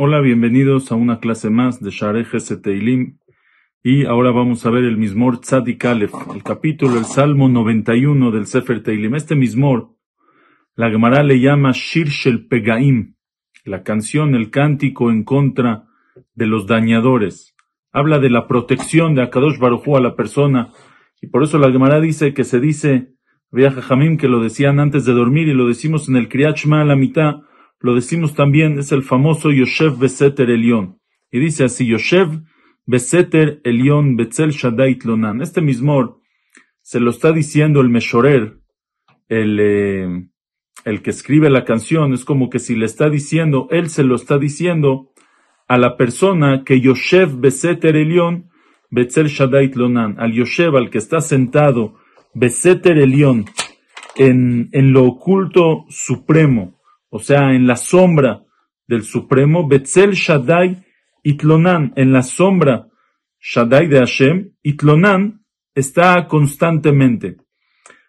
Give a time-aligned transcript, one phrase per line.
[0.00, 2.24] Hola, bienvenidos a una clase más de Shareh
[2.62, 3.18] Teilim.
[3.82, 8.46] Y ahora vamos a ver el Mismor Tzadik Aleph, el capítulo, el Salmo 91 del
[8.46, 9.14] Sefer Teilim.
[9.16, 9.96] Este Mismor,
[10.76, 13.16] la Gemara le llama Shir Shel Pegaim,
[13.64, 15.88] la canción, el cántico en contra
[16.34, 17.56] de los dañadores.
[17.92, 20.72] Habla de la protección de Akadosh Baruj a la persona.
[21.20, 23.14] Y por eso la Gemara dice que se dice,
[23.50, 26.82] Viaja Jamim, que lo decían antes de dormir y lo decimos en el Kriyat Shema
[26.82, 27.42] a la mitad
[27.80, 30.98] lo decimos también, es el famoso Yoshev Beseter Elión.
[31.30, 32.42] Y dice así, Yoshev
[32.86, 35.40] Beseter Elión Betzel Shaddai Lonan.
[35.42, 36.20] Este mismo
[36.82, 38.58] se lo está diciendo el Meshorer,
[39.28, 40.28] el, eh,
[40.84, 44.16] el que escribe la canción, es como que si le está diciendo, él se lo
[44.16, 45.12] está diciendo
[45.68, 48.50] a la persona que Yoshev Beseter Elión
[48.90, 51.96] Betzel Shaddai Lonan, al Yoshev, al que está sentado,
[52.34, 53.46] Beseter Elión,
[54.16, 56.78] en, en lo oculto supremo,
[57.10, 58.44] o sea, en la sombra
[58.86, 60.84] del Supremo, Betzel Shaddai
[61.22, 62.88] Itlonan, en la sombra
[63.40, 65.44] Shaddai de Hashem, Itlonan
[65.74, 67.36] está constantemente.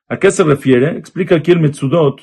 [0.07, 0.97] ¿A qué se refiere?
[0.97, 2.21] Explica aquí el Metzudot.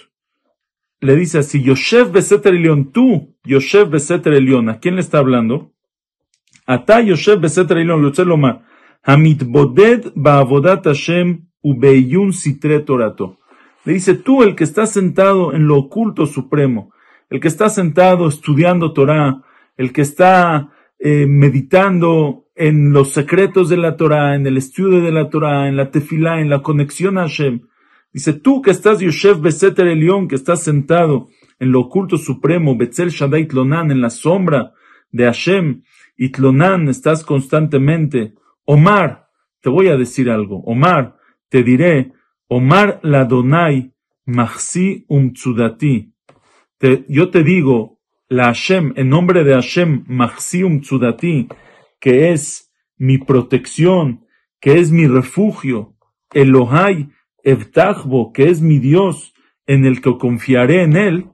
[1.00, 5.72] Le dice así, Yoshev Beseter Elion, tú, Yoshev Beseter Elion, ¿a quién le está hablando?
[6.66, 8.64] Ata Yoshev Beseter Elion, lo lomar,
[9.02, 13.38] Hamit Boded Ba'avodat Hashem Ubeyun Sitre Torato.
[13.84, 16.92] Le dice, tú el que está sentado en lo oculto supremo,
[17.28, 19.42] el que está sentado estudiando Torah,
[19.76, 25.10] el que está eh, meditando en los secretos de la Torah, en el estudio de
[25.10, 27.62] la Torah, en la tefilá, en la conexión a Hashem.
[28.12, 31.28] Dice, tú que estás Yoshev Beseter Elión, que estás sentado
[31.58, 34.72] en lo oculto supremo, Betzel Shaddai Tlonan, en la sombra
[35.10, 35.82] de Hashem,
[36.16, 38.34] y Tlonan, estás constantemente.
[38.64, 39.28] Omar,
[39.60, 40.62] te voy a decir algo.
[40.64, 41.15] Omar,
[41.48, 42.12] te diré,
[42.48, 43.92] Omar Ladonai
[44.24, 46.12] Mahsi Umtsudati.
[47.08, 51.48] Yo te digo, la Hashem, en nombre de Hashem, Mahsi Umtsudati,
[52.00, 54.26] que es mi protección,
[54.60, 55.96] que es mi refugio,
[56.32, 57.08] Elohai
[57.42, 59.32] Evtachbo, que es mi Dios,
[59.66, 61.26] en el que confiaré en él,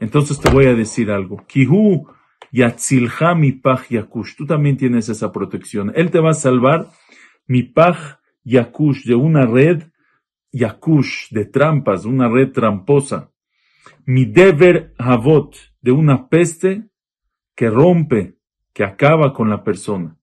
[0.00, 1.44] entonces te voy a decir algo.
[1.46, 2.06] Kihu
[2.52, 4.34] Yatzilha mi paj yakush.
[4.36, 5.92] Tú también tienes esa protección.
[5.94, 6.88] Él te va a salvar
[7.46, 9.82] mi paj yakush de una red
[10.52, 13.30] yakush, de trampas, una red tramposa.
[14.04, 16.88] Mi deber havot, de una peste
[17.54, 18.36] que rompe,
[18.72, 20.16] que acaba con la persona.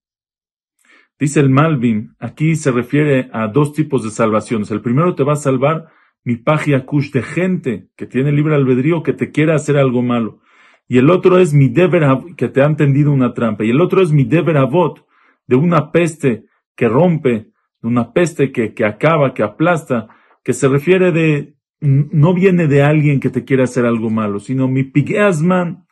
[1.20, 4.70] Dice el Malvin, aquí se refiere a dos tipos de salvaciones.
[4.70, 5.88] El primero te va a salvar
[6.24, 10.42] mi paj yakush de gente que tiene libre albedrío que te quiera hacer algo malo.
[10.88, 12.04] Y el otro es mi deber
[12.36, 13.66] que te han tendido una trampa.
[13.66, 15.06] Y el otro es mi deber avot,
[15.48, 16.46] de una peste
[16.76, 17.52] que rompe,
[17.82, 20.08] una peste que, que acaba, que aplasta,
[20.44, 24.68] que se refiere de, no viene de alguien que te quiera hacer algo malo, sino
[24.68, 25.86] mi pigeasman,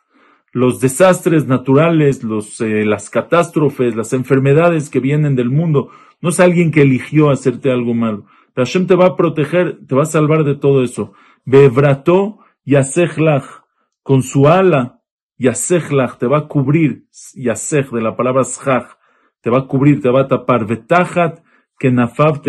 [0.52, 5.90] los desastres naturales, los, eh, las catástrofes, las enfermedades que vienen del mundo,
[6.22, 8.24] no es alguien que eligió hacerte algo malo.
[8.56, 11.12] Hashem te va a proteger, te va a salvar de todo eso.
[11.44, 13.44] Bevrató yasechlach,
[14.02, 15.02] con su ala,
[15.36, 17.04] yasechlach, te va a cubrir,
[17.34, 18.96] yasech, de la palabra shach,
[19.42, 20.66] te va a cubrir, te va a tapar.
[20.66, 21.44] Betachat,
[21.78, 22.42] que nafab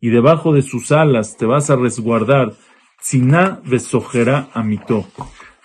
[0.00, 2.52] y debajo de sus alas te vas a resguardar.
[3.00, 5.06] Tziná besojerá amito.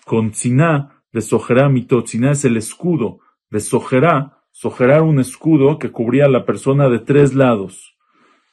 [0.06, 2.04] Con tziná besojerá amito.
[2.04, 3.20] Tziná es el escudo.
[3.50, 7.98] Besojerá, sojerá un escudo que cubría a la persona de tres lados.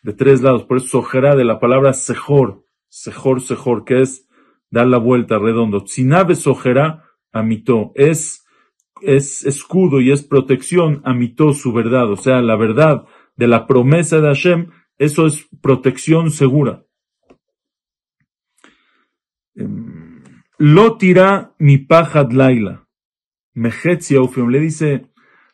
[0.03, 0.65] De tres lados.
[0.65, 2.65] Por eso sojerá de la palabra sejor.
[2.89, 4.27] Sejor, sejor, que es
[4.71, 5.85] dar la vuelta redondo.
[5.85, 7.93] Tziná besojerá amito.
[7.95, 8.45] Es,
[9.03, 12.11] es escudo y es protección amito su verdad.
[12.11, 13.05] O sea, la verdad
[13.37, 16.85] de la promesa de Hashem eso es protección segura.
[19.55, 20.23] Em,
[20.59, 22.87] lo tira mi pajad laila.
[23.55, 25.11] Mejetzia le dice,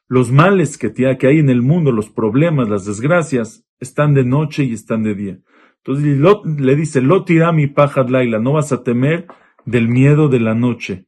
[0.08, 4.64] los males que, que hay en el mundo, los problemas, las desgracias, están de noche
[4.64, 5.38] y están de día.
[5.84, 6.18] Entonces
[6.60, 9.26] le dice, lo tira mi pajad laila, no vas a temer
[9.64, 11.06] del miedo de la noche.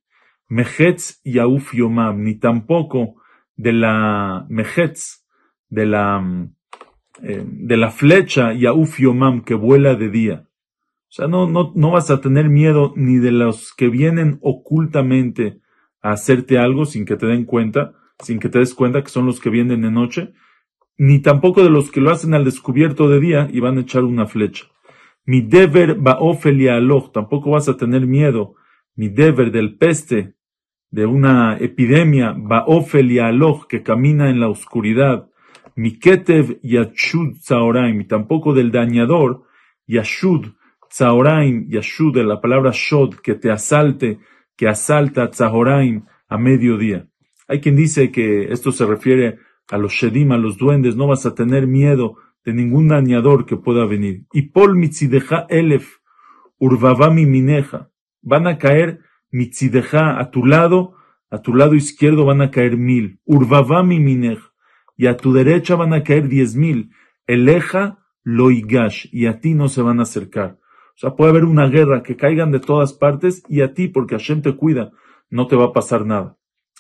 [0.49, 3.23] Mejetz yomam, ni tampoco
[3.57, 5.25] de la mejetz,
[5.69, 6.49] de la
[7.27, 10.47] eh, de la flecha Yauf Yomam que vuela de día.
[11.09, 15.61] O sea, no, no, no vas a tener miedo ni de los que vienen ocultamente
[16.03, 19.25] a hacerte algo sin que te den cuenta, sin que te des cuenta que son
[19.25, 20.35] los que vienen de noche,
[20.99, 24.05] ni tampoco de los que lo hacen al descubierto de día y van a echar
[24.05, 24.67] una flecha.
[25.25, 28.57] Mi deber baofelia aloch, tampoco vas a tener miedo.
[28.95, 30.35] Mi deber del peste,
[30.91, 35.31] de una epidemia, baofelia aloch, que camina en la oscuridad.
[35.77, 39.45] Miketev Yachud Zaoraim, tampoco del dañador,
[39.87, 40.53] Yashud,
[40.89, 44.21] Tzahoraim, Yashud, de la palabra Shod, que te asalte,
[44.57, 47.09] que asalta Tzahoraim a mediodía.
[47.49, 49.39] Hay quien dice que esto se refiere
[49.71, 53.57] a los Shedim, a los duendes, no vas a tener miedo de ningún dañador que
[53.57, 54.25] pueda venir.
[54.33, 55.99] Y Pol mitzideja elef,
[56.59, 57.91] urvavami mineja.
[58.23, 59.01] Van a caer
[59.31, 60.95] mitzideja a tu lado,
[61.31, 63.19] a tu lado izquierdo van a caer mil.
[63.25, 64.54] Urvavami mineja.
[64.97, 66.91] Y a tu derecha van a caer diez mil.
[67.27, 69.07] Eleja loigash.
[69.13, 70.59] Y a ti no se van a acercar.
[70.97, 74.15] O sea, puede haber una guerra que caigan de todas partes y a ti, porque
[74.15, 74.93] Hashem te cuida,
[75.29, 76.37] no te va a pasar nada.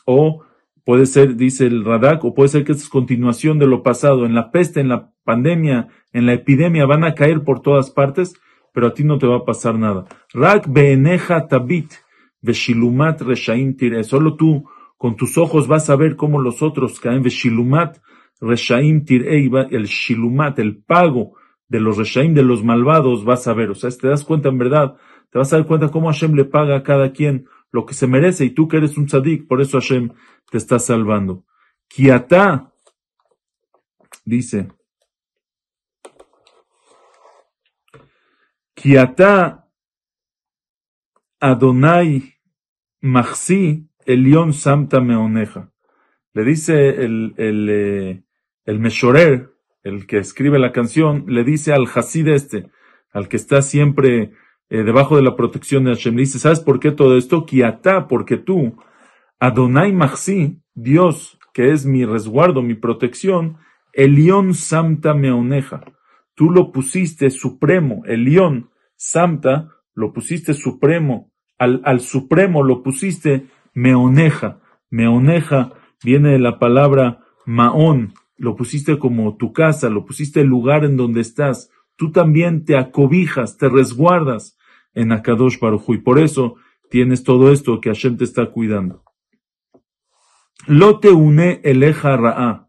[0.06, 0.44] O
[0.84, 4.24] puede ser, dice el Radak, o puede ser que es continuación de lo pasado.
[4.24, 8.34] En la peste, en la pandemia, en la epidemia van a caer por todas partes,
[8.72, 10.04] pero a ti no te va a pasar nada.
[10.32, 11.94] Rak beeneja tabit,
[12.42, 14.04] reshaim tire.
[14.04, 14.68] Solo tú,
[15.04, 17.22] con tus ojos, vas a ver cómo los otros caen.
[17.22, 17.98] Veshilumat
[18.40, 19.36] reshaim tire.
[19.70, 21.34] El shilumat, el pago
[21.68, 23.68] de los reshaim, de los malvados, vas a ver.
[23.68, 24.96] O sea, te das cuenta en verdad,
[25.30, 28.06] te vas a dar cuenta cómo Hashem le paga a cada quien lo que se
[28.06, 30.10] merece y tú que eres un tzadik, por eso Hashem
[30.50, 31.44] te está salvando.
[31.86, 32.72] Kiata,
[34.24, 34.68] dice,
[38.72, 39.68] Kiata
[41.40, 42.36] Adonai
[43.02, 45.70] Maxi Elion Samta Meoneja.
[46.32, 48.24] Le dice el, el, eh,
[48.64, 49.50] el Meshorer,
[49.82, 52.70] el que escribe la canción, le dice al Hasid este,
[53.12, 54.32] al que está siempre
[54.70, 56.14] eh, debajo de la protección de Hashem.
[56.14, 57.46] Le dice, ¿sabes por qué todo esto?
[57.46, 58.76] Kiata, porque tú,
[59.38, 63.58] Adonai Maxi, Dios, que es mi resguardo, mi protección,
[63.92, 65.84] Elión Samta Meoneja.
[66.34, 74.60] Tú lo pusiste supremo, Elión, Samta, lo pusiste supremo, al, al supremo lo pusiste Meoneja.
[74.90, 75.72] Meoneja
[76.02, 80.96] viene de la palabra Maón, lo pusiste como tu casa, lo pusiste el lugar en
[80.96, 81.70] donde estás.
[81.96, 84.56] Tú también te acobijas, te resguardas
[84.94, 86.56] en Akadosh Baruj y por eso
[86.90, 89.02] tienes todo esto que Hashem te está cuidando.
[90.66, 92.68] Lo te une eleja ra'a.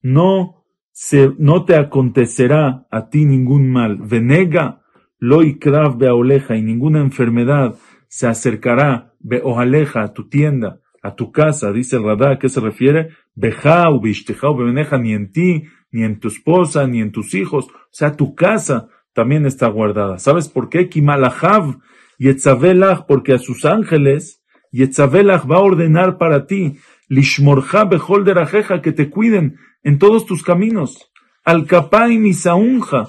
[0.00, 3.98] No se, no te acontecerá a ti ningún mal.
[3.98, 4.82] Venega
[5.18, 7.76] lo ikrav beoleja y ninguna enfermedad
[8.08, 12.60] se acercará beojaleja a tu tienda, a tu casa, dice el Radá, ¿a qué se
[12.60, 13.10] refiere?
[13.34, 17.66] Beja u beneja, ni en ti, ni en tu esposa, ni en tus hijos.
[17.66, 20.18] O sea, tu casa también está guardada.
[20.18, 20.88] ¿Sabes por qué?
[20.88, 21.78] Kimalahav
[22.18, 26.78] Yetzavelach, porque a sus ángeles, Yetzavelach va a ordenar para ti,
[27.08, 31.10] Lishmorja Bejol Derajeja, que te cuiden en todos tus caminos.
[31.44, 31.66] Al
[32.10, 33.08] y Saunja,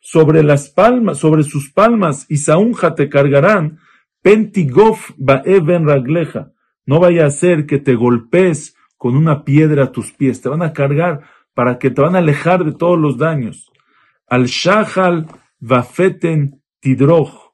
[0.00, 2.36] sobre las palmas, sobre sus palmas, y
[2.96, 3.78] te cargarán,
[4.22, 6.52] Pentigof Baeben Ragleja.
[6.86, 10.40] No vaya a ser que te golpees con una piedra a tus pies.
[10.40, 11.22] Te van a cargar
[11.54, 13.70] para que te van a alejar de todos los daños.
[14.26, 15.26] Al Shahal
[15.60, 17.52] Vafeten Tidroj,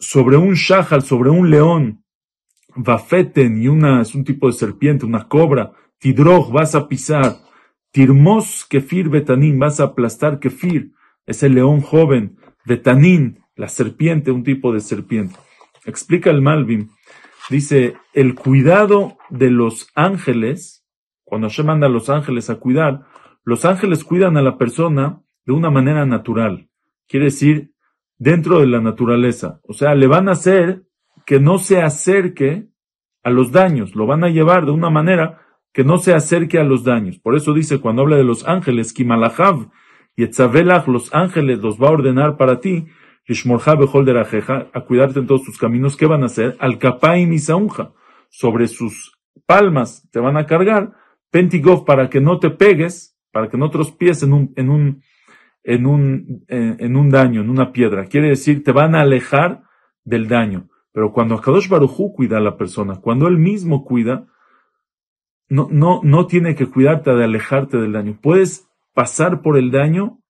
[0.00, 2.04] sobre un shahal, sobre un león,
[2.74, 7.36] Vafeten y una, es un tipo de serpiente, una cobra, Tidroj, vas a pisar,
[7.92, 10.92] Tirmos Kefir Betanín, vas a aplastar Kefir,
[11.26, 15.34] es el león joven, Betanín, la serpiente, un tipo de serpiente.
[15.84, 16.90] Explica el Malvin,
[17.50, 20.86] dice, el cuidado de los ángeles,
[21.24, 23.02] cuando se manda a los ángeles a cuidar,
[23.44, 26.68] los ángeles cuidan a la persona de una manera natural.
[27.08, 27.72] Quiere decir,
[28.16, 29.60] dentro de la naturaleza.
[29.64, 30.84] O sea, le van a hacer
[31.26, 32.68] que no se acerque
[33.24, 33.94] a los daños.
[33.96, 37.18] Lo van a llevar de una manera que no se acerque a los daños.
[37.18, 39.68] Por eso dice cuando habla de los ángeles, Kimalahav
[40.16, 42.86] y Etzavelach, los ángeles los va a ordenar para ti,
[43.28, 45.96] a cuidarte en todos tus caminos.
[45.96, 46.56] ¿Qué van a hacer?
[46.58, 47.92] Al Kapaim y Saunja.
[48.30, 50.92] Sobre sus palmas te van a cargar,
[51.30, 55.02] Pentigov para que no te pegues, para que no tropies en un, en un,
[55.62, 58.06] en un, en, un daño, en una piedra.
[58.06, 59.62] Quiere decir, te van a alejar
[60.04, 60.68] del daño.
[60.92, 64.26] Pero cuando Akadosh Barujú cuida a la persona, cuando él mismo cuida,
[65.48, 68.18] no, no, no tiene que cuidarte de alejarte del daño.
[68.20, 70.20] Puedes pasar por el daño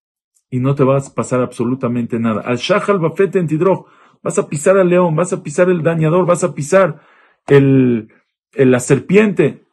[0.49, 2.41] y no te vas a pasar absolutamente nada.
[2.41, 3.85] Al Shahal Bafete en Tidroj,
[4.23, 7.01] vas a pisar al león, vas a pisar el dañador, vas a pisar
[7.47, 8.09] el,
[8.53, 9.63] el, la serpiente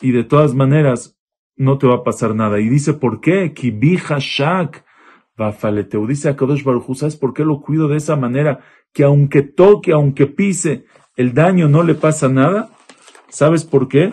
[0.00, 1.18] y de todas maneras
[1.56, 2.60] no te va a pasar nada.
[2.60, 3.52] Y dice, ¿por qué?
[3.52, 4.84] Kibija Shak
[5.36, 6.06] Bafaleteu.
[6.06, 8.60] Dice a Kadosh Baruj ¿sabes por qué lo cuido de esa manera?
[8.92, 10.84] Que aunque toque, aunque pise,
[11.16, 12.70] el daño no le pasa nada.
[13.28, 14.12] ¿Sabes por qué?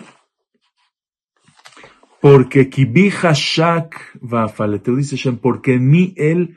[2.26, 6.56] Porque Kibi Hashak Bafaleteu, dice Shem, porque en mí él,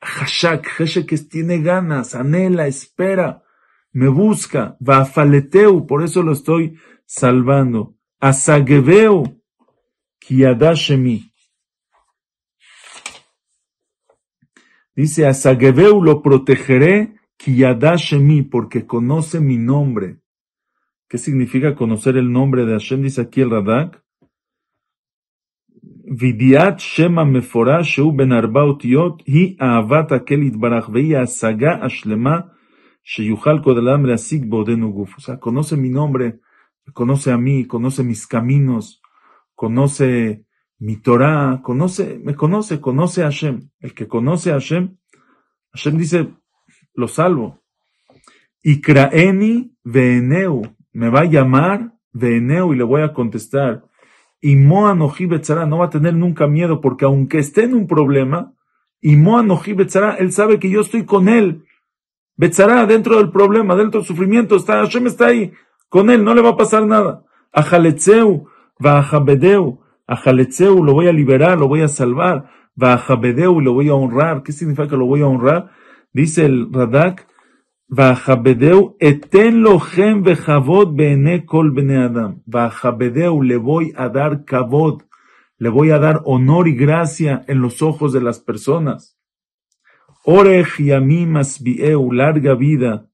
[0.00, 3.44] Hashak, Hashak tiene ganas, anhela, espera,
[3.92, 7.94] me busca, Bafaleteu, por eso lo estoy salvando.
[8.18, 9.40] Asageveu,
[10.18, 11.30] Kiadashemi.
[14.96, 20.18] Dice, a Sagebeu lo protegeré, Kiyadashemi, porque conoce mi nombre.
[21.08, 23.02] ¿Qué significa conocer el nombre de Hashem?
[23.02, 24.04] Dice aquí el Radak.
[26.06, 32.50] Meforash Sheu Ben Arba Otiot Hi Ahavat Akel Itbarach Vei Asaga Ashlema
[33.04, 35.18] Sheyuchal Kodelam Leasik Bodenu Guf.
[35.18, 36.40] O sea, conoce mi nombre,
[36.92, 39.00] conoce a mí, conoce mis caminos,
[39.54, 40.44] conoce
[40.78, 43.70] mi Torah, conoce, me conoce, conoce a Hashem.
[43.80, 44.96] El que conoce a Hashem,
[45.72, 46.34] Hashem dice,
[46.94, 47.62] lo salvo.
[48.62, 53.84] Y Kraeni Veeneu, me va a llamar Veeneu y le voy a contestar.
[54.40, 54.56] Y
[55.26, 58.52] Betzara no va a tener nunca miedo, porque aunque esté en un problema,
[59.00, 61.64] y Betzara, él sabe que yo estoy con él.
[62.36, 65.52] Betzara, dentro del problema, dentro del sufrimiento, está, Hashem está ahí,
[65.88, 67.24] con él, no le va a pasar nada.
[67.52, 68.46] A Jaletzeu,
[68.84, 72.50] va a Jabedeu, a Jaletzeu lo voy a liberar, lo voy a salvar,
[72.80, 74.42] va a Jabedeu lo voy a honrar.
[74.42, 75.70] ¿Qué significa que lo voy a honrar?
[76.12, 77.26] Dice el Radak,
[77.88, 82.42] Vajabedeu eten lochem bene adam.
[83.42, 85.02] Le voy a dar kavod,
[85.58, 89.16] le voy a dar honor y gracia en los ojos de las personas.
[90.24, 93.08] Orej yamim asbieu, larga vida.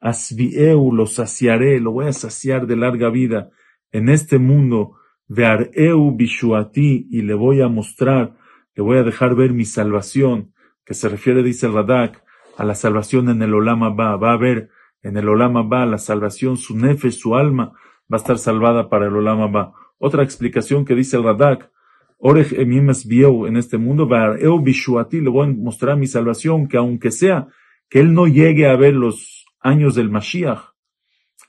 [0.00, 3.50] Asbieu, lo saciaré, lo voy a saciar de larga vida
[3.90, 4.96] en este mundo.
[5.28, 8.36] Veareu bishuati, y le voy a mostrar,
[8.74, 10.52] le voy a dejar ver mi salvación,
[10.84, 12.22] que se refiere, dice el Radak,
[12.60, 14.68] a la salvación en el Olama va, va a haber
[15.02, 17.72] en el Olama va la salvación, su nefe, su alma
[18.12, 19.72] va a estar salvada para el Olama va.
[19.96, 21.70] Otra explicación que dice el Radak,
[22.18, 24.06] Orej emimes bieu en este mundo,
[24.38, 27.48] eu bishuati, le voy a mostrar mi salvación, que aunque sea
[27.88, 30.60] que él no llegue a ver los años del Mashiach,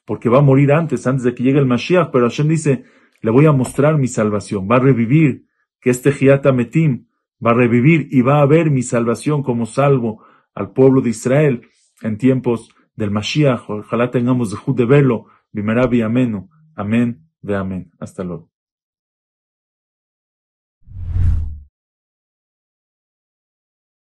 [0.06, 2.86] porque va a morir antes, antes de que llegue el Mashiach, pero Hashem dice,
[3.22, 5.44] le voy a mostrar mi salvación, va a revivir,
[5.82, 7.08] que este Giata Metim
[7.46, 11.62] va a revivir y va a ver mi salvación como salvo al pueblo de Israel
[12.02, 13.70] en tiempos del Mashiach.
[13.70, 15.26] Ojalá tengamos de verlo.
[15.52, 16.50] Bimerabi ameno.
[16.76, 17.92] Amén de amén.
[18.00, 18.51] Hasta luego.